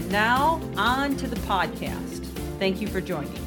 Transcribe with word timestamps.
And 0.00 0.10
now, 0.10 0.62
on 0.78 1.14
to 1.18 1.26
the 1.26 1.36
podcast. 1.40 2.24
Thank 2.58 2.80
you 2.80 2.88
for 2.88 3.02
joining. 3.02 3.38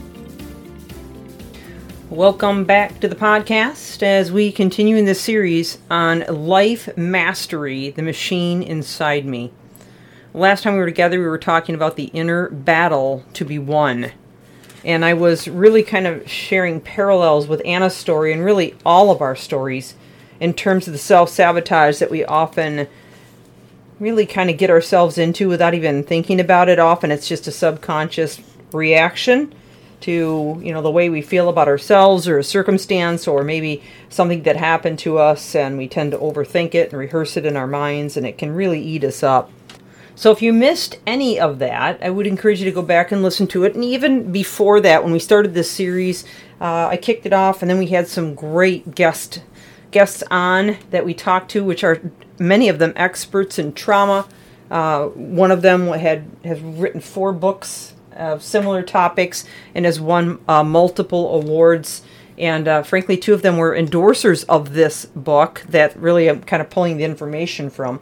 Welcome 2.11 2.65
back 2.65 2.99
to 2.99 3.07
the 3.07 3.15
podcast 3.15 4.03
as 4.03 4.31
we 4.31 4.51
continue 4.51 4.95
in 4.95 5.05
this 5.05 5.19
series 5.19 5.79
on 5.89 6.19
life 6.29 6.95
mastery, 6.95 7.89
the 7.89 8.03
machine 8.03 8.61
inside 8.61 9.25
me. 9.25 9.51
Last 10.35 10.61
time 10.61 10.73
we 10.73 10.79
were 10.79 10.85
together, 10.85 11.17
we 11.17 11.25
were 11.25 11.39
talking 11.39 11.73
about 11.73 11.95
the 11.95 12.11
inner 12.13 12.49
battle 12.49 13.25
to 13.33 13.43
be 13.43 13.57
won 13.57 14.11
and 14.85 15.03
I 15.05 15.13
was 15.15 15.47
really 15.47 15.81
kind 15.81 16.05
of 16.05 16.29
sharing 16.29 16.81
parallels 16.81 17.47
with 17.47 17.65
Anna's 17.65 17.95
story 17.95 18.31
and 18.31 18.43
really 18.43 18.75
all 18.85 19.09
of 19.09 19.21
our 19.21 19.35
stories 19.35 19.95
in 20.39 20.53
terms 20.53 20.87
of 20.87 20.93
the 20.93 20.99
self 20.99 21.29
sabotage 21.29 21.99
that 21.99 22.11
we 22.11 22.23
often 22.25 22.87
really 23.99 24.25
kind 24.25 24.49
of 24.49 24.57
get 24.57 24.69
ourselves 24.69 25.17
into 25.17 25.47
without 25.47 25.73
even 25.73 26.03
thinking 26.03 26.39
about 26.39 26.69
it. 26.69 26.79
Often 26.79 27.11
it's 27.11 27.27
just 27.27 27.47
a 27.47 27.51
subconscious 27.51 28.41
reaction 28.71 29.53
to 30.01 30.59
you 30.61 30.73
know 30.73 30.81
the 30.81 30.91
way 30.91 31.09
we 31.09 31.21
feel 31.21 31.47
about 31.47 31.69
ourselves 31.69 32.27
or 32.27 32.37
a 32.37 32.43
circumstance 32.43 33.25
or 33.25 33.41
maybe 33.41 33.81
something 34.09 34.43
that 34.43 34.57
happened 34.57 34.99
to 34.99 35.17
us 35.17 35.55
and 35.55 35.77
we 35.77 35.87
tend 35.87 36.11
to 36.11 36.17
overthink 36.17 36.75
it 36.75 36.91
and 36.91 36.99
rehearse 36.99 37.37
it 37.37 37.45
in 37.45 37.55
our 37.55 37.67
minds 37.67 38.17
and 38.17 38.25
it 38.25 38.37
can 38.37 38.53
really 38.53 38.81
eat 38.81 39.03
us 39.05 39.23
up 39.23 39.49
so 40.15 40.31
if 40.31 40.41
you 40.41 40.53
missed 40.53 40.99
any 41.07 41.39
of 41.39 41.59
that, 41.59 41.99
I 42.01 42.11
would 42.11 42.27
encourage 42.27 42.59
you 42.59 42.65
to 42.65 42.71
go 42.71 42.83
back 42.83 43.11
and 43.11 43.23
listen 43.23 43.47
to 43.47 43.63
it. 43.63 43.73
And 43.73 43.83
even 43.83 44.31
before 44.31 44.79
that, 44.81 45.03
when 45.03 45.11
we 45.11 45.19
started 45.19 45.53
this 45.53 45.71
series, 45.71 46.23
uh, 46.61 46.87
I 46.87 46.97
kicked 46.97 47.25
it 47.25 47.33
off, 47.33 47.61
and 47.61 47.69
then 47.69 47.79
we 47.79 47.87
had 47.87 48.07
some 48.07 48.35
great 48.35 48.93
guest 48.93 49.41
guests 49.93 50.23
on 50.29 50.77
that 50.89 51.05
we 51.05 51.13
talked 51.13 51.51
to, 51.51 51.63
which 51.63 51.83
are 51.83 52.01
many 52.39 52.67
of 52.69 52.79
them 52.79 52.93
experts 52.95 53.57
in 53.57 53.73
trauma. 53.73 54.27
Uh, 54.69 55.07
one 55.07 55.51
of 55.51 55.61
them 55.61 55.87
had 55.87 56.25
has 56.43 56.59
written 56.59 56.99
four 56.99 57.31
books 57.31 57.93
of 58.15 58.43
similar 58.43 58.81
topics 58.81 59.45
and 59.73 59.85
has 59.85 59.99
won 59.99 60.39
uh, 60.47 60.63
multiple 60.63 61.35
awards. 61.35 62.01
And 62.37 62.67
uh, 62.67 62.83
frankly, 62.83 63.17
two 63.17 63.33
of 63.33 63.41
them 63.41 63.57
were 63.57 63.75
endorsers 63.75 64.43
of 64.49 64.73
this 64.73 65.05
book 65.05 65.63
that 65.69 65.95
really 65.95 66.27
I'm 66.27 66.41
kind 66.41 66.61
of 66.61 66.69
pulling 66.69 66.97
the 66.97 67.03
information 67.03 67.69
from. 67.69 68.01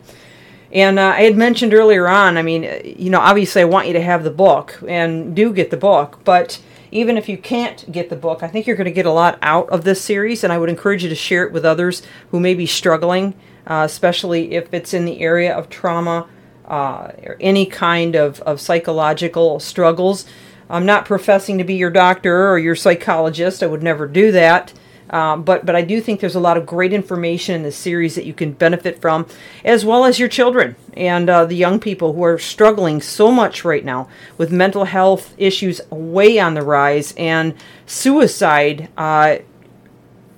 And 0.72 1.00
uh, 1.00 1.14
I 1.17 1.23
had 1.23 1.36
mentioned 1.36 1.73
earlier 1.73 2.08
on, 2.08 2.38
I 2.38 2.42
mean, 2.42 2.64
you 2.98 3.09
know, 3.09 3.20
obviously 3.20 3.61
I 3.61 3.66
want 3.66 3.88
you 3.88 3.94
to 3.94 4.02
have 4.02 4.23
the 4.23 4.31
book 4.31 4.81
and 4.88 5.36
do 5.36 5.52
get 5.52 5.70
the 5.70 5.78
book, 5.78 6.20
but 6.23 6.61
even 6.92 7.17
if 7.17 7.30
you 7.30 7.38
can't 7.38 7.89
get 7.92 8.09
the 8.09 8.16
book, 8.16 8.44
I 8.44 8.47
think 8.47 8.67
you're 8.67 8.75
going 8.75 8.86
to 8.86 8.92
get 8.92 9.06
a 9.06 9.11
lot 9.11 9.39
out 9.42 9.70
of 9.70 9.84
this 9.84 10.02
series, 10.02 10.44
and 10.44 10.52
I 10.52 10.58
would 10.58 10.70
encourage 10.70 11.03
you 11.03 11.09
to 11.09 11.16
share 11.16 11.45
it 11.45 11.53
with 11.53 11.66
others 11.66 12.02
who 12.30 12.39
may 12.39 12.53
be 12.53 12.66
struggling, 12.66 13.33
uh, 13.66 13.83
especially 13.86 14.53
if 14.53 14.73
it's 14.73 14.93
in 14.93 15.05
the 15.05 15.21
area 15.21 15.55
of 15.55 15.70
trauma 15.70 16.27
uh, 16.65 17.11
or 17.23 17.38
any 17.39 17.65
kind 17.65 18.15
of, 18.15 18.42
of 18.42 18.60
psychological 18.60 19.60
struggles. 19.60 20.26
I'm 20.70 20.86
not 20.86 21.05
professing 21.05 21.58
to 21.58 21.64
be 21.64 21.76
your 21.76 21.89
doctor 21.89 22.49
or 22.49 22.60
your 22.60 22.76
psychologist, 22.76 23.64
I 23.64 23.67
would 23.67 23.83
never 23.83 24.08
do 24.08 24.32
that. 24.32 24.73
Um, 25.11 25.44
but 25.44 25.66
but 25.66 25.76
I 25.76 25.82
do 25.82 26.02
think 26.02 26.22
there's 26.22 26.36
a 26.36 26.39
lot 26.39 26.58
of 26.58 26.66
great 26.66 26.94
information 26.94 27.54
in 27.55 27.64
this 27.64 27.76
series 27.76 28.16
that 28.16 28.26
you 28.26 28.33
can 28.33 28.54
benefit 28.54 28.99
from, 28.99 29.27
as 29.64 29.86
well 29.86 30.05
as 30.05 30.17
your 30.17 30.30
children 30.30 30.76
and 30.95 31.30
uh, 31.30 31.45
the 31.45 31.55
young 31.55 31.80
people 31.80 32.14
who 32.14 32.23
are 32.23 32.39
struggling 32.39 33.02
so 33.02 33.30
much 33.30 33.66
right 33.66 33.83
now 33.83 34.08
with 34.38 34.52
mental 34.52 34.86
health 34.86 35.36
issues 35.38 35.82
way 35.89 36.39
on 36.39 36.54
the 36.54 36.61
rise 36.61 37.14
and 37.17 37.54
suicide 37.86 38.89
uh, 38.98 39.38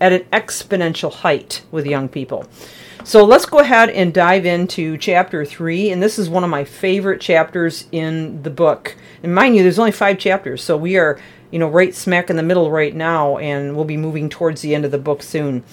at 0.02 0.12
an 0.12 0.24
exponential 0.34 1.14
height 1.14 1.62
with 1.72 1.86
young 1.86 2.10
people. 2.10 2.46
So 3.04 3.26
let's 3.26 3.46
go 3.46 3.60
ahead 3.60 3.90
and 3.90 4.14
dive 4.14 4.46
into 4.46 4.98
chapter 4.98 5.46
three, 5.46 5.92
and 5.92 6.02
this 6.02 6.18
is 6.18 6.30
one 6.30 6.44
of 6.44 6.50
my 6.50 6.64
favorite 6.64 7.20
chapters 7.20 7.86
in 7.92 8.42
the 8.44 8.50
book. 8.50 8.96
And 9.22 9.36
mind 9.36 9.56
you, 9.56 9.64
there's 9.64 9.80
only 9.80 9.92
five 9.92 10.18
chapters, 10.18 10.64
so 10.64 10.78
we 10.78 10.98
are 10.98 11.20
you 11.54 11.60
know, 11.60 11.70
right 11.70 11.94
smack 11.94 12.32
in 12.32 12.36
the 12.36 12.42
middle 12.42 12.72
right 12.72 12.96
now, 12.96 13.38
and 13.38 13.76
we'll 13.76 13.86
be 13.86 13.96
moving 13.96 14.28
towards 14.28 14.62
the 14.62 14.74
end 14.74 14.86
of 14.86 14.92
the 14.92 14.98
book 14.98 15.22
soon. 15.22 15.64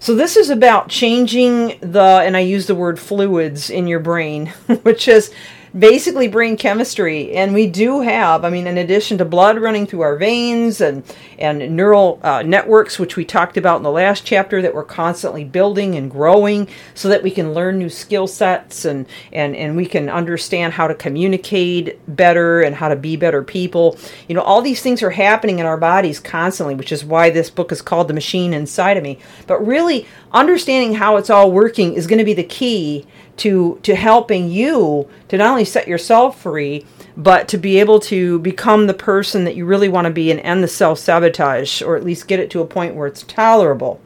So 0.00 0.14
this 0.14 0.38
is 0.38 0.48
about 0.48 0.88
changing 0.88 1.78
the, 1.82 2.22
and 2.24 2.34
I 2.34 2.40
use 2.40 2.66
the 2.66 2.74
word 2.74 2.98
fluids 2.98 3.68
in 3.68 3.86
your 3.86 4.00
brain, 4.00 4.46
which 4.84 5.06
is 5.06 5.30
basically 5.78 6.28
brain 6.28 6.56
chemistry. 6.56 7.32
And 7.32 7.54
we 7.54 7.66
do 7.66 8.00
have, 8.00 8.44
I 8.44 8.50
mean, 8.50 8.66
in 8.66 8.78
addition 8.78 9.18
to 9.18 9.24
blood 9.24 9.58
running 9.58 9.86
through 9.86 10.00
our 10.00 10.16
veins 10.16 10.80
and, 10.80 11.02
and 11.38 11.76
neural 11.76 12.18
uh, 12.22 12.42
networks, 12.42 12.98
which 12.98 13.16
we 13.16 13.24
talked 13.24 13.56
about 13.56 13.76
in 13.76 13.82
the 13.82 13.90
last 13.90 14.24
chapter, 14.24 14.60
that 14.62 14.74
we're 14.74 14.84
constantly 14.84 15.44
building 15.44 15.94
and 15.94 16.10
growing 16.10 16.68
so 16.94 17.08
that 17.08 17.22
we 17.22 17.30
can 17.30 17.52
learn 17.52 17.78
new 17.78 17.88
skill 17.88 18.26
sets 18.26 18.84
and, 18.84 19.06
and, 19.32 19.54
and 19.54 19.76
we 19.76 19.86
can 19.86 20.08
understand 20.08 20.72
how 20.72 20.88
to 20.88 20.94
communicate 20.94 21.98
better 22.16 22.60
and 22.62 22.74
how 22.74 22.88
to 22.88 22.96
be 22.96 23.16
better 23.16 23.42
people. 23.42 23.96
You 24.28 24.34
know, 24.34 24.42
all 24.42 24.62
these 24.62 24.82
things 24.82 25.02
are 25.02 25.10
happening 25.10 25.58
in 25.58 25.66
our 25.66 25.78
bodies 25.78 26.18
constantly, 26.18 26.74
which 26.74 26.92
is 26.92 27.04
why 27.04 27.30
this 27.30 27.50
book 27.50 27.72
is 27.72 27.82
called 27.82 28.08
The 28.08 28.14
Machine 28.14 28.52
Inside 28.52 28.96
of 28.96 29.02
Me. 29.02 29.18
But 29.46 29.64
really, 29.66 30.06
understanding 30.32 30.94
how 30.94 31.16
it's 31.16 31.30
all 31.30 31.52
working 31.52 31.94
is 31.94 32.06
going 32.06 32.18
to 32.18 32.24
be 32.24 32.34
the 32.34 32.44
key 32.44 33.06
to 33.38 33.78
to 33.84 33.94
helping 33.94 34.50
you 34.50 35.08
to 35.28 35.38
not 35.38 35.50
only 35.50 35.64
set 35.68 35.86
yourself 35.86 36.40
free 36.42 36.84
but 37.16 37.48
to 37.48 37.58
be 37.58 37.78
able 37.78 38.00
to 38.00 38.38
become 38.40 38.86
the 38.86 38.94
person 38.94 39.44
that 39.44 39.56
you 39.56 39.64
really 39.64 39.88
want 39.88 40.04
to 40.06 40.10
be 40.10 40.30
and 40.30 40.40
end 40.40 40.62
the 40.62 40.68
self-sabotage 40.68 41.82
or 41.82 41.96
at 41.96 42.04
least 42.04 42.28
get 42.28 42.40
it 42.40 42.50
to 42.50 42.60
a 42.60 42.66
point 42.66 42.94
where 42.94 43.06
it's 43.06 43.22
tolerable. 43.24 44.00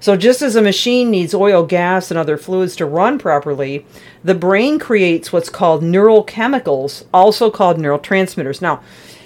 So 0.00 0.16
just 0.16 0.42
as 0.42 0.56
a 0.56 0.62
machine 0.62 1.12
needs 1.12 1.32
oil 1.32 1.64
gas 1.64 2.10
and 2.10 2.18
other 2.18 2.36
fluids 2.36 2.74
to 2.76 2.86
run 2.86 3.18
properly 3.18 3.86
the 4.24 4.34
brain 4.34 4.78
creates 4.78 5.32
what's 5.32 5.48
called 5.48 5.82
neural 5.82 6.24
chemicals 6.24 7.04
also 7.14 7.50
called 7.50 7.78
neurotransmitters 7.78 8.60
now 8.60 8.82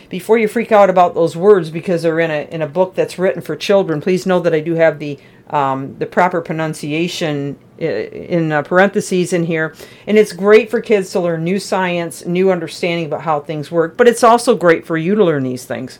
before 0.09 0.39
you 0.39 0.49
freak 0.49 0.73
out 0.73 0.91
about 0.91 1.15
those 1.15 1.37
words 1.37 1.71
because 1.71 2.03
they're 2.03 2.21
in 2.21 2.31
a 2.31 2.49
in 2.51 2.63
a 2.63 2.67
book 2.67 2.95
that's 2.95 3.19
written 3.19 3.43
for 3.43 3.57
children 3.57 4.01
please 4.01 4.27
know 4.27 4.41
that 4.41 4.55
i 4.55 4.61
do 4.61 4.75
have 4.75 4.99
the 4.99 5.19
um, 5.49 5.97
the 5.99 6.07
proper 6.07 6.41
pronunciation 6.41 7.57
in 7.79 8.53
uh, 8.53 8.63
parentheses 8.63 9.33
in 9.33 9.45
here. 9.45 9.75
And 10.07 10.19
it's 10.19 10.33
great 10.33 10.71
for 10.71 10.81
kids 10.81 11.11
to 11.13 11.21
learn 11.21 11.45
new 11.45 11.59
science, 11.59 12.25
new 12.25 12.51
understanding 12.51 13.07
about 13.07 13.23
how 13.23 13.41
things 13.41 13.71
work, 13.71 13.97
but 13.97 14.09
it's 14.09 14.25
also 14.25 14.57
great 14.57 14.87
for 14.87 14.97
you 14.97 15.15
to 15.15 15.25
learn 15.25 15.43
these 15.45 15.65
things. 15.65 15.99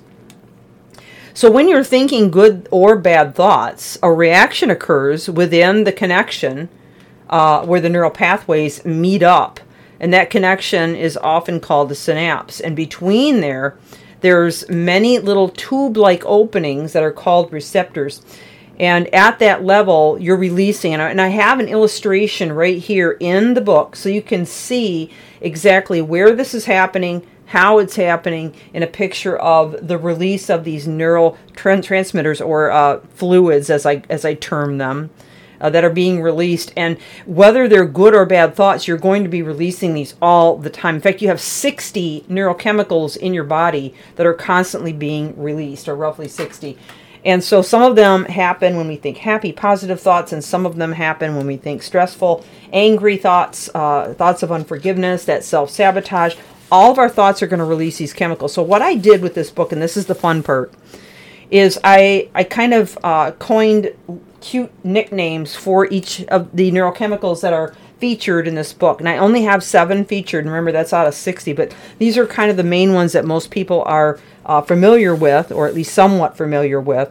So 1.35 1.51
when 1.51 1.69
you're 1.69 1.85
thinking 1.85 2.31
good 2.31 2.67
or 2.71 2.97
bad 2.97 3.35
thoughts, 3.35 3.99
a 4.03 4.11
reaction 4.11 4.71
occurs 4.71 5.29
within 5.29 5.85
the 5.85 5.93
connection 5.93 6.71
uh, 7.29 7.65
where 7.67 7.81
the 7.81 7.91
neural 7.91 8.11
pathways 8.11 8.85
meet 8.85 9.23
up. 9.23 9.61
And 9.99 10.13
that 10.13 10.31
connection 10.31 10.95
is 10.95 11.17
often 11.17 11.61
called 11.61 11.89
the 11.89 11.95
synapse. 11.95 12.61
And 12.61 12.77
between 12.77 13.41
there, 13.41 13.79
there's 14.21 14.69
many 14.69 15.19
little 15.19 15.49
tube-like 15.49 16.25
openings 16.25 16.93
that 16.93 17.03
are 17.03 17.13
called 17.13 17.53
receptors. 17.53 18.23
And 18.79 19.13
at 19.15 19.39
that 19.39 19.65
level, 19.65 20.19
you're 20.21 20.37
releasing. 20.37 20.95
And 20.95 21.21
I 21.21 21.29
have 21.29 21.61
an 21.61 21.69
illustration 21.69 22.53
right 22.53 22.79
here 22.79 23.17
in 23.21 23.55
the 23.55 23.61
book 23.61 23.97
so 23.97 24.09
you 24.09 24.23
can 24.23 24.45
see 24.45 25.11
exactly 25.41 26.03
where 26.03 26.35
this 26.35 26.53
is 26.55 26.67
happening, 26.67 27.27
how 27.47 27.79
it's 27.79 27.97
happening, 27.97 28.55
in 28.75 28.83
a 28.83 28.87
picture 28.87 29.37
of 29.37 29.87
the 29.87 29.97
release 29.97 30.51
of 30.51 30.65
these 30.65 30.87
neural 30.87 31.39
transmitters 31.55 32.41
or 32.41 32.71
uh, 32.71 33.01
fluids, 33.15 33.71
as 33.71 33.87
I, 33.87 34.03
as 34.11 34.25
I 34.27 34.35
term 34.35 34.77
them. 34.79 35.11
Uh, 35.61 35.71
that 35.71 35.85
are 35.85 35.91
being 35.91 36.21
released, 36.21 36.73
and 36.77 36.99
whether 37.25 37.67
they're 37.69 37.87
good 37.87 38.15
or 38.15 38.27
bad 38.27 38.55
thoughts, 38.55 38.87
you're 38.87 38.99
going 38.99 39.23
to 39.23 39.29
be 39.29 39.43
releasing 39.43 39.95
these 39.95 40.15
all 40.21 40.57
the 40.57 40.71
time. 40.71 40.97
In 40.97 41.01
fact, 41.01 41.23
you 41.23 41.29
have 41.29 41.41
60 41.41 42.25
neurochemicals 42.29 43.17
in 43.17 43.33
your 43.35 43.45
body 43.45 43.95
that 44.17 44.27
are 44.27 44.35
constantly 44.35 44.93
being 44.93 45.41
released, 45.41 45.89
or 45.89 45.97
roughly 45.97 46.29
60. 46.29 46.77
And 47.27 47.43
so 47.43 47.61
some 47.61 47.83
of 47.83 47.97
them 47.97 48.25
happen 48.27 48.77
when 48.77 48.87
we 48.87 48.95
think 48.95 49.17
happy, 49.17 49.53
positive 49.53 50.01
thoughts, 50.01 50.33
and 50.33 50.45
some 50.45 50.65
of 50.65 50.77
them 50.77 50.93
happen 50.93 51.35
when 51.35 51.49
we 51.49 51.57
think 51.57 51.83
stressful, 51.83 52.45
angry 52.73 53.17
thoughts, 53.17 53.69
uh, 53.75 54.15
thoughts 54.17 54.45
of 54.45 54.53
unforgiveness, 54.53 55.25
that 55.25 55.43
self 55.43 55.71
sabotage. 55.71 56.37
All 56.71 56.93
of 56.93 56.99
our 56.99 57.09
thoughts 57.09 57.43
are 57.43 57.49
going 57.49 57.59
to 57.59 57.65
release 57.65 57.99
these 57.99 58.13
chemicals. 58.13 58.53
So, 58.53 58.63
what 58.63 58.81
I 58.81 58.95
did 58.95 59.23
with 59.23 59.35
this 59.35 59.51
book, 59.51 59.73
and 59.73 59.83
this 59.83 59.97
is 59.97 60.07
the 60.07 60.15
fun 60.15 60.45
part, 60.45 60.73
is 61.51 61.81
I, 61.83 62.29
I 62.33 62.45
kind 62.45 62.73
of 62.73 62.97
uh, 63.03 63.33
coined 63.33 63.93
cute 64.47 64.73
nicknames 64.85 65.57
for 65.57 65.87
each 65.87 66.23
of 66.27 66.55
the 66.55 66.71
neurochemicals 66.71 67.41
that 67.41 67.53
are 67.53 67.75
featured 67.99 68.47
in 68.47 68.55
this 68.55 68.73
book. 68.73 69.01
And 69.01 69.09
I 69.09 69.17
only 69.17 69.43
have 69.43 69.65
seven 69.65 70.05
featured. 70.05 70.45
Remember, 70.45 70.71
that's 70.71 70.93
out 70.93 71.09
of 71.09 71.15
60, 71.15 71.53
but 71.55 71.75
these 71.99 72.17
are 72.17 72.27
kind 72.27 72.49
of 72.49 72.57
the 72.57 72.63
main 72.63 72.95
ones 72.95 73.13
that 73.13 73.25
most 73.25 73.51
people 73.51 73.83
are 73.87 74.21
uh, 74.45 74.63
familiar 74.63 75.17
with, 75.17 75.51
or 75.51 75.67
at 75.67 75.75
least 75.75 75.93
somewhat 75.93 76.37
familiar 76.37 76.81
with. 76.81 77.11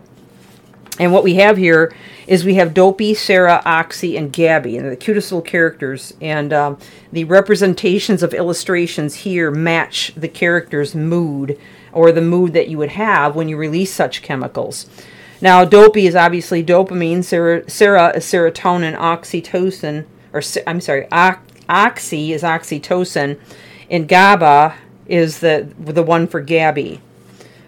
And 0.98 1.12
what 1.12 1.26
we 1.26 1.36
have 1.36 1.58
here 1.58 1.94
is 2.26 2.46
we 2.46 2.56
have 2.56 2.74
Dopey, 2.74 3.14
Sarah, 3.14 3.62
Oxy, 3.66 4.16
and 4.16 4.32
Gabby, 4.32 4.78
and 4.78 4.90
the 4.90 4.96
cutest 4.96 5.30
little 5.30 5.42
characters. 5.42 6.14
And 6.22 6.54
um, 6.54 6.78
the 7.12 7.26
representations 7.26 8.24
of 8.24 8.34
illustrations 8.34 9.16
here 9.16 9.52
match 9.52 10.14
the 10.16 10.30
character's 10.30 10.96
mood 10.96 11.60
or 11.92 12.14
the 12.14 12.22
mood 12.22 12.54
that 12.54 12.70
you 12.70 12.78
would 12.78 12.92
have 12.92 13.36
when 13.36 13.50
you 13.50 13.58
release 13.58 13.94
such 13.94 14.22
chemicals. 14.22 14.86
Now, 15.42 15.66
dopey 15.66 16.08
is 16.08 16.16
obviously 16.16 16.64
dopamine, 16.64 17.24
Sarah, 17.24 17.70
Sarah 17.70 18.16
is 18.16 18.26
serotonin, 18.26 18.98
oxytocin, 18.98 20.06
or 20.34 20.42
I'm 20.68 20.82
sorry, 20.82 21.08
oxy 21.12 22.34
is 22.34 22.44
oxytocin, 22.44 23.40
and 23.90 24.08
GABA 24.08 24.76
is 25.08 25.40
the 25.40 25.70
the 25.80 26.04
one 26.04 26.28
for 26.28 26.42
Gabby. 26.42 27.02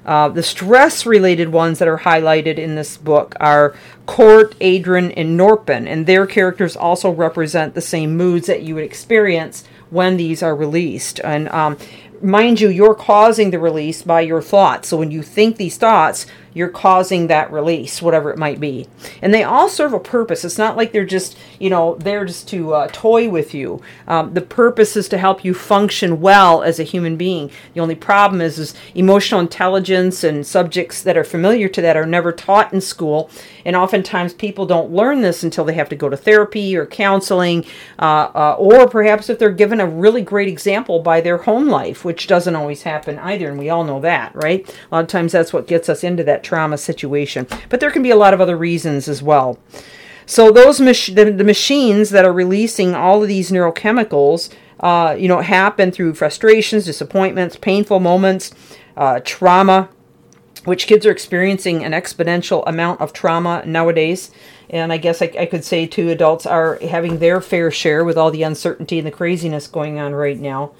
Uh, 0.05 0.29
the 0.29 0.41
stress 0.41 1.05
related 1.05 1.49
ones 1.49 1.79
that 1.79 1.87
are 1.87 1.99
highlighted 1.99 2.57
in 2.57 2.75
this 2.75 2.95
book 2.95 3.35
are 3.41 3.75
Court, 4.05 4.55
Adrian, 4.61 5.11
and 5.11 5.35
Norpin, 5.35 5.85
and 5.85 6.05
their 6.05 6.25
characters 6.25 6.77
also 6.77 7.11
represent 7.11 7.75
the 7.75 7.81
same 7.81 8.15
moods 8.15 8.47
that 8.47 8.63
you 8.63 8.75
would 8.75 8.85
experience 8.85 9.65
when 9.89 10.15
these 10.15 10.41
are 10.41 10.55
released. 10.55 11.19
And 11.25 11.49
um, 11.49 11.77
mind 12.21 12.61
you, 12.61 12.69
you're 12.69 12.95
causing 12.95 13.51
the 13.51 13.59
release 13.59 14.01
by 14.01 14.21
your 14.21 14.41
thoughts. 14.41 14.87
So 14.87 14.97
when 14.97 15.11
you 15.11 15.21
think 15.21 15.57
these 15.57 15.75
thoughts, 15.75 16.25
you're 16.53 16.69
causing 16.69 17.27
that 17.27 17.51
release, 17.51 18.01
whatever 18.01 18.31
it 18.31 18.37
might 18.37 18.59
be. 18.59 18.87
And 19.21 19.33
they 19.33 19.43
all 19.43 19.69
serve 19.69 19.93
a 19.93 19.99
purpose. 19.99 20.43
It's 20.43 20.57
not 20.57 20.77
like 20.77 20.91
they're 20.91 21.05
just, 21.05 21.37
you 21.59 21.69
know, 21.69 21.95
there 21.95 22.25
just 22.25 22.47
to 22.49 22.73
uh, 22.73 22.87
toy 22.91 23.29
with 23.29 23.53
you. 23.53 23.81
Um, 24.07 24.33
the 24.33 24.41
purpose 24.41 24.95
is 24.95 25.07
to 25.09 25.17
help 25.17 25.45
you 25.45 25.53
function 25.53 26.21
well 26.21 26.63
as 26.63 26.79
a 26.79 26.83
human 26.83 27.17
being. 27.17 27.51
The 27.73 27.79
only 27.79 27.95
problem 27.95 28.41
is, 28.41 28.57
is 28.57 28.73
emotional 28.95 29.39
intelligence 29.39 30.23
and 30.23 30.45
subjects 30.45 31.03
that 31.03 31.17
are 31.17 31.23
familiar 31.23 31.67
to 31.69 31.81
that 31.81 31.97
are 31.97 32.05
never 32.05 32.31
taught 32.31 32.73
in 32.73 32.81
school. 32.81 33.29
And 33.65 33.75
oftentimes 33.75 34.33
people 34.33 34.65
don't 34.65 34.91
learn 34.91 35.21
this 35.21 35.43
until 35.43 35.65
they 35.65 35.73
have 35.73 35.89
to 35.89 35.95
go 35.95 36.09
to 36.09 36.17
therapy 36.17 36.75
or 36.77 36.85
counseling, 36.85 37.65
uh, 37.99 38.29
uh, 38.33 38.55
or 38.57 38.87
perhaps 38.87 39.29
if 39.29 39.39
they're 39.39 39.51
given 39.51 39.81
a 39.81 39.85
really 39.85 40.21
great 40.21 40.47
example 40.47 40.99
by 40.99 41.21
their 41.21 41.37
home 41.37 41.67
life, 41.67 42.05
which 42.05 42.27
doesn't 42.27 42.55
always 42.55 42.83
happen 42.83 43.19
either. 43.19 43.49
And 43.49 43.59
we 43.59 43.69
all 43.69 43.83
know 43.83 43.99
that, 43.99 44.33
right? 44.35 44.67
A 44.69 44.95
lot 44.95 45.03
of 45.03 45.07
times 45.07 45.33
that's 45.33 45.51
what 45.51 45.67
gets 45.67 45.89
us 45.89 46.03
into 46.03 46.23
that 46.23 46.43
trauma 46.47 46.77
situation. 46.77 47.47
But 47.69 47.79
there 47.79 47.91
can 47.91 48.03
be 48.03 48.11
a 48.11 48.15
lot 48.23 48.33
of 48.33 48.41
other 48.41 48.57
reasons 48.57 49.07
as 49.07 49.21
well. 49.21 49.57
So 50.25 50.51
those 50.51 50.81
mach- 50.81 51.15
the, 51.15 51.31
the 51.31 51.43
machines 51.43 52.09
that 52.09 52.25
are 52.25 52.33
releasing 52.33 52.93
all 52.95 53.21
of 53.21 53.29
these 53.29 53.49
neurochemicals, 53.51 54.49
uh, 54.81 55.15
you 55.17 55.27
know, 55.27 55.41
happen 55.41 55.91
through 55.91 56.13
frustrations, 56.15 56.85
disappointments, 56.85 57.55
painful 57.55 57.99
moments, 57.99 58.51
uh, 58.97 59.19
trauma, 59.23 59.89
which 60.65 60.85
kids 60.85 61.05
are 61.05 61.11
experiencing 61.11 61.83
an 61.83 61.93
exponential 61.93 62.61
amount 62.67 62.99
of 62.99 63.13
trauma 63.13 63.63
nowadays. 63.65 64.31
And 64.69 64.91
I 64.91 64.97
guess 64.97 65.21
I, 65.21 65.31
I 65.39 65.45
could 65.45 65.63
say 65.63 65.87
too, 65.87 66.09
adults 66.09 66.45
are 66.45 66.77
having 66.81 67.19
their 67.19 67.39
fair 67.39 67.71
share 67.71 68.03
with 68.03 68.17
all 68.17 68.31
the 68.31 68.43
uncertainty 68.43 68.97
and 68.99 69.07
the 69.07 69.11
craziness 69.11 69.67
going 69.67 69.97
on 69.97 70.13
right 70.13 70.39
now. 70.39 70.71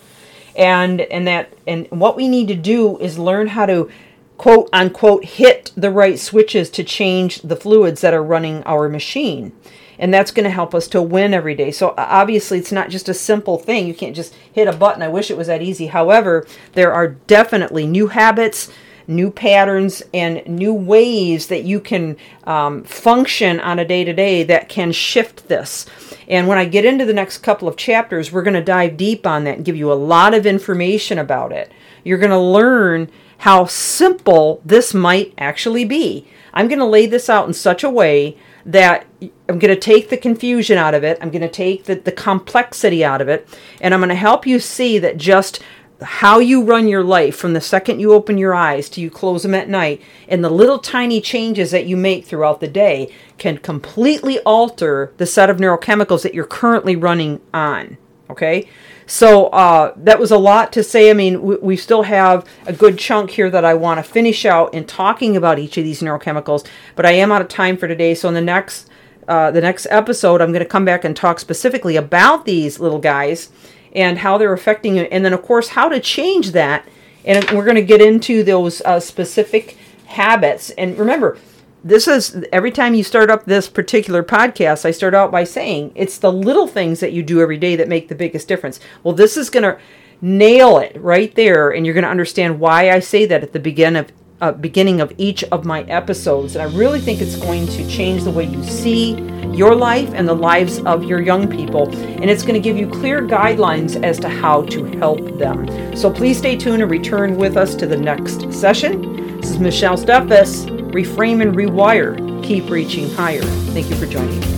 And 0.58 1.02
and 1.02 1.26
that 1.28 1.54
and 1.68 1.88
what 1.92 2.18
we 2.18 2.28
need 2.28 2.48
to 2.48 2.56
do 2.56 2.98
is 2.98 3.18
learn 3.18 3.48
how 3.48 3.66
to 3.68 3.90
quote 4.38 4.70
unquote 4.72 5.26
hit 5.26 5.72
the 5.76 5.92
right 5.92 6.20
switches 6.20 6.70
to 6.72 6.84
change 6.84 7.42
the 7.42 7.56
fluids 7.56 8.02
that 8.02 8.14
are 8.14 8.24
running 8.24 8.64
our 8.64 8.88
machine. 8.90 9.52
And 10.00 10.14
that's 10.14 10.32
going 10.32 10.44
to 10.44 10.52
help 10.52 10.76
us 10.76 10.88
to 10.90 11.02
win 11.02 11.34
every 11.34 11.56
day. 11.56 11.72
So 11.72 11.96
obviously, 11.98 12.60
it's 12.60 12.72
not 12.72 12.90
just 12.90 13.10
a 13.10 13.16
simple 13.16 13.58
thing. 13.58 13.88
You 13.88 13.96
can't 13.96 14.16
just 14.16 14.36
hit 14.52 14.68
a 14.68 14.74
button. 14.74 15.02
I 15.02 15.08
wish 15.08 15.32
it 15.32 15.38
was 15.38 15.48
that 15.48 15.64
easy. 15.64 15.88
However, 15.88 16.46
there 16.74 16.94
are 16.94 17.08
definitely 17.08 17.88
new 17.88 18.08
habits, 18.08 18.72
new 19.08 19.32
patterns, 19.32 20.04
and 20.14 20.46
new 20.48 20.74
ways 20.74 21.48
that 21.48 21.64
you 21.64 21.80
can 21.80 22.18
um, 22.44 22.84
function 22.84 23.60
on 23.62 23.80
a 23.80 23.86
day 23.86 24.04
to 24.04 24.14
day 24.14 24.44
that 24.44 24.70
can 24.70 24.92
shift 24.92 25.48
this. 25.48 25.86
And 26.28 26.48
when 26.48 26.58
I 26.58 26.66
get 26.66 26.86
into 26.86 27.06
the 27.06 27.14
next 27.14 27.40
couple 27.40 27.68
of 27.68 27.78
chapters, 27.78 28.32
we're 28.32 28.44
going 28.44 28.54
to 28.54 28.64
dive 28.64 28.98
deep 28.98 29.26
on 29.26 29.46
that 29.46 29.56
and 29.56 29.66
give 29.66 29.78
you 29.78 29.92
a 29.92 29.96
lot 29.96 30.34
of 30.34 30.46
information 30.46 31.18
about 31.18 31.52
it. 31.52 31.72
You're 32.04 32.18
going 32.18 32.32
to 32.32 32.38
learn 32.38 33.10
how 33.40 33.66
simple 33.66 34.62
this 34.66 34.94
might 34.94 35.34
actually 35.38 35.86
be. 35.86 36.28
I'm 36.54 36.68
going 36.68 36.80
to 36.80 36.86
lay 36.86 37.06
this 37.06 37.30
out 37.30 37.48
in 37.48 37.54
such 37.54 37.84
a 37.84 37.90
way 37.90 38.38
that 38.66 39.06
I'm 39.22 39.60
going 39.60 39.74
to 39.74 39.80
take 39.80 40.10
the 40.10 40.18
confusion 40.18 40.78
out 40.78 40.94
of 40.94 41.04
it. 41.04 41.18
I'm 41.22 41.30
going 41.30 41.42
to 41.42 41.50
take 41.50 41.86
the, 41.86 41.96
the 41.96 42.12
complexity 42.12 43.06
out 43.06 43.22
of 43.22 43.30
it. 43.30 43.48
And 43.80 43.94
I'm 43.94 44.00
going 44.02 44.10
to 44.10 44.16
help 44.16 44.46
you 44.46 44.60
see 44.60 45.00
that 45.00 45.18
just 45.18 45.62
how 46.02 46.40
you 46.40 46.64
run 46.64 46.88
your 46.88 47.04
life 47.04 47.36
from 47.36 47.54
the 47.54 47.62
second 47.62 48.00
you 48.00 48.14
open 48.14 48.38
your 48.38 48.54
eyes 48.54 48.88
to 48.90 49.02
you 49.02 49.10
close 49.10 49.44
them 49.44 49.56
at 49.56 49.68
night 49.68 50.02
and 50.28 50.44
the 50.44 50.50
little 50.50 50.78
tiny 50.78 51.20
changes 51.20 51.72
that 51.72 51.88
you 51.88 51.98
make 51.98 52.26
throughout 52.26 52.60
the 52.60 52.68
day 52.68 53.12
can 53.38 53.58
completely 53.58 54.40
alter 54.40 55.12
the 55.18 55.26
set 55.26 55.50
of 55.50 55.58
neurochemicals 55.58 56.22
that 56.24 56.34
you're 56.34 56.46
currently 56.46 56.96
running 56.96 57.42
on. 57.54 57.98
Okay? 58.30 58.68
So 59.06 59.48
uh, 59.48 59.94
that 59.98 60.20
was 60.20 60.32
a 60.32 60.38
lot 60.38 60.74
to 60.74 60.84
say. 60.84 61.10
I 61.10 61.14
mean, 61.14 61.42
we, 61.42 61.56
we 61.58 61.78
still 61.78 62.04
have 62.04 62.46
a 62.66 62.74
good 62.74 63.00
chunk 63.00 63.32
here 63.32 63.50
that 63.50 63.64
I 63.64 63.74
want 63.74 64.00
to 64.00 64.04
finish 64.04 64.46
out 64.46 64.74
in 64.74 64.86
talking 64.86 65.38
about 65.38 65.60
each 65.60 65.78
of 65.78 65.84
these 65.84 66.02
neurochemicals, 66.02 66.68
but 66.96 67.06
I 67.06 67.12
am 67.14 67.32
out 67.32 67.42
of 67.42 67.48
time 67.48 67.78
for 67.78 67.88
today. 67.88 68.14
So 68.14 68.28
in 68.28 68.34
the 68.34 68.42
next 68.42 68.90
uh, 69.28 69.52
the 69.52 69.60
next 69.60 69.86
episode, 69.90 70.42
I'm 70.42 70.54
going 70.54 70.64
to 70.64 70.70
come 70.70 70.86
back 70.86 71.04
and 71.04 71.14
talk 71.14 71.42
specifically 71.42 71.98
about 71.98 72.46
these 72.46 72.80
little 72.80 73.00
guys 73.00 73.50
and 73.94 74.20
how 74.20 74.38
they're 74.38 74.54
affecting 74.54 74.98
you, 74.98 75.04
and 75.04 75.24
then 75.24 75.34
of 75.34 75.42
course 75.42 75.70
how 75.70 75.90
to 75.90 76.00
change 76.00 76.52
that. 76.52 76.88
And 77.26 77.44
we're 77.52 77.66
going 77.66 77.76
to 77.76 77.82
get 77.82 78.02
into 78.02 78.42
those 78.44 78.82
uh, 78.82 79.00
specific 79.02 79.78
habits. 80.06 80.70
And 80.72 80.98
remember, 80.98 81.38
this 81.84 82.08
is 82.08 82.44
every 82.52 82.72
time 82.72 82.94
you 82.94 83.04
start 83.04 83.30
up 83.30 83.46
this 83.46 83.70
particular 83.70 84.24
podcast, 84.24 84.86
I 84.86 84.92
start 84.92 85.14
out 85.14 85.32
by 85.32 85.44
saying 85.44 85.92
it's 85.96 86.18
the 86.18 86.32
little 86.32 86.68
things 86.68 87.00
that 87.02 87.14
you 87.14 87.24
do 87.24 87.42
every 87.42 87.58
day 87.58 87.76
that 87.76 87.88
make 87.88 88.08
the 88.08 88.16
biggest 88.16 88.48
difference. 88.48 88.80
Well, 89.04 89.14
this 89.14 89.38
is 89.38 89.50
going 89.50 89.64
to 89.64 89.80
nail 90.22 90.80
it 90.80 90.96
right 91.00 91.34
there, 91.36 91.70
and 91.70 91.86
you're 91.86 91.94
going 91.94 92.04
to 92.04 92.10
understand 92.10 92.60
why 92.60 92.92
I 92.92 93.00
say 93.00 93.26
that 93.26 93.44
at 93.44 93.54
the 93.54 93.60
begin 93.60 93.96
of, 93.96 94.12
uh, 94.42 94.52
beginning 94.54 95.02
of 95.02 95.14
each 95.18 95.44
of 95.46 95.66
my 95.66 95.84
episodes. 95.84 96.56
And 96.56 96.62
I 96.62 96.76
really 96.76 97.00
think 97.00 97.22
it's 97.22 97.36
going 97.36 97.68
to 97.68 97.88
change 97.90 98.24
the 98.24 98.32
way 98.32 98.46
you 98.46 98.64
see 98.64 99.16
your 99.58 99.76
life 99.76 100.12
and 100.14 100.28
the 100.28 100.36
lives 100.36 100.80
of 100.80 101.04
your 101.04 101.20
young 101.20 101.50
people. 101.50 101.90
And 101.90 102.30
it's 102.30 102.44
going 102.44 102.54
to 102.54 102.60
give 102.60 102.78
you 102.78 102.88
clear 102.88 103.22
guidelines 103.22 104.02
as 104.04 104.20
to 104.20 104.30
how 104.30 104.62
to 104.64 104.86
help 104.98 105.38
them. 105.38 105.96
So 105.96 106.12
please 106.12 106.38
stay 106.38 106.56
tuned 106.56 106.82
and 106.82 106.92
return 106.92 107.36
with 107.36 107.58
us 107.58 107.76
to 107.76 107.88
the 107.88 107.98
next 107.98 108.54
session. 108.54 109.38
This 109.38 109.52
is 109.52 109.60
Michelle 109.60 109.98
Steffes 109.98 110.78
reframe 110.92 111.42
and 111.42 111.56
rewire, 111.56 112.44
keep 112.44 112.70
reaching 112.70 113.10
higher. 113.12 113.44
Thank 113.74 113.90
you 113.90 113.96
for 113.96 114.06
joining. 114.06 114.57